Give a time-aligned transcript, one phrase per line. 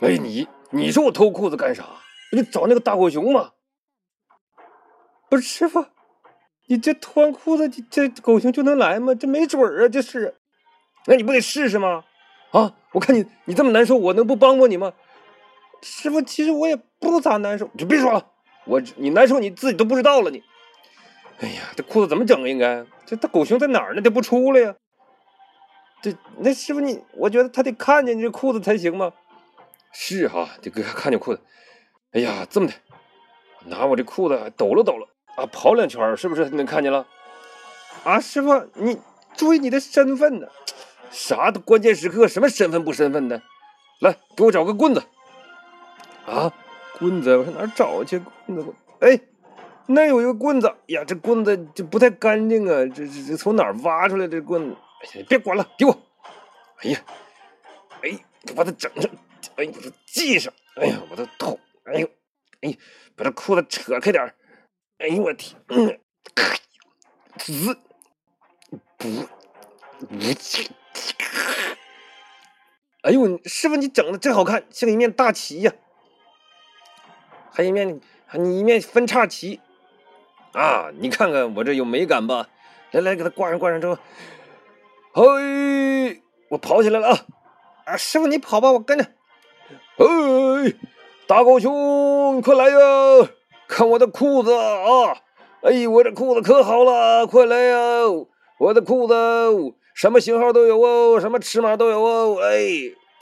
[0.00, 1.84] 哎，你你说我偷裤子干啥？
[2.32, 3.52] 你找那个大狗熊吗？
[5.30, 5.86] 不是师傅，
[6.66, 9.14] 你这脱完裤子，这这狗熊就能来吗？
[9.14, 10.36] 这没准儿啊，这是。
[11.06, 12.04] 那你不得试试吗？
[12.50, 14.92] 啊，我看你你这么难受，我能不帮帮你吗？
[15.82, 18.26] 师傅，其实我也不咋难受，就别说了，
[18.66, 20.42] 我你难受你自己都不知道了你。
[21.38, 22.48] 哎呀，这裤子怎么整？
[22.48, 24.02] 应该这大狗熊在哪儿呢？
[24.02, 24.74] 它不出来呀？
[26.02, 29.12] 这那师傅你，我觉得他得看见你这裤子才行吗？
[29.98, 31.40] 是哈，得给他看见裤子。
[32.12, 32.74] 哎呀，这么的，
[33.64, 37.06] 拿我这裤子抖了抖了啊，跑两圈，是不是能看见了？
[38.04, 39.00] 啊，师傅，你
[39.34, 40.46] 注意你的身份呢？
[41.10, 43.40] 啥都关键时刻，什么身份不身份的？
[44.00, 45.02] 来，给我找个棍子。
[46.26, 46.52] 啊，
[46.98, 48.20] 棍子，我上哪找去？
[48.44, 49.18] 棍子，哎，
[49.86, 50.70] 那有一个棍子。
[50.88, 54.76] 呀，这棍子这不太干净啊，这这这从哪儿挖出来的棍子？
[55.02, 55.98] 哎呀，别管了，给我。
[56.82, 57.00] 哎呀，
[58.02, 58.10] 哎，
[58.54, 59.10] 把它整上，
[59.56, 60.52] 哎，把它系上。
[60.76, 61.58] 哎呀，我的头。
[61.84, 62.08] 哎呦，
[62.62, 62.76] 哎，
[63.14, 64.34] 把这裤子扯开点
[64.98, 66.00] 哎呦我天，嗯，
[67.38, 67.78] 滋，
[68.96, 69.28] 不，不。
[73.02, 75.72] 哎呦，师傅你整的真好看，像一面大旗呀，
[77.52, 78.00] 还一面，
[78.34, 79.60] 你一面分叉旗
[80.52, 80.90] 啊！
[80.98, 82.48] 你看看我这有美感吧？
[82.90, 83.96] 来来，给它挂上，挂上之后，
[85.12, 87.26] 嘿，我跑起来了啊！
[87.84, 89.15] 啊，师傅你跑吧，我跟着。
[89.98, 90.76] 嘿，
[91.26, 93.28] 大狗熊，快来呀！
[93.66, 95.16] 看我的裤子啊！
[95.62, 97.78] 哎，我这裤子可好了，快来呀！
[98.58, 99.14] 我的裤子。
[99.94, 102.68] 什么型号都有哦，什么尺码都有哦，哎，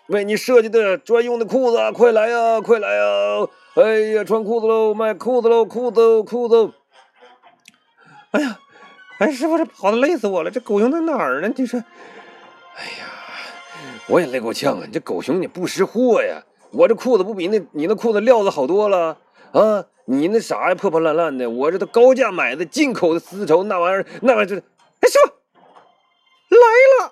[0.08, 3.46] 为你设计的专用的裤子，快来呀，快来呀！
[3.74, 6.72] 哎呀，穿裤子喽，卖裤子喽，裤子裤子！
[8.32, 8.58] 哎呀，
[9.18, 11.52] 哎，师傅，这跑的累死我了，这狗熊在哪儿呢？
[11.54, 11.78] 你说，
[12.74, 13.06] 哎呀，
[14.08, 14.82] 我也累够呛啊！
[14.84, 16.42] 你这狗熊你不识货呀！
[16.74, 19.16] 我这裤子不比那你那裤子料子好多了
[19.52, 19.84] 啊！
[20.06, 21.48] 你那啥呀，破破烂烂的。
[21.48, 24.62] 我这都高价买的进口的丝绸，那玩意儿那玩意儿，
[25.00, 25.22] 哎，说
[26.50, 26.58] 来
[26.98, 27.03] 了。